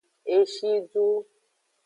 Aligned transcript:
Eshidu. 0.37 1.07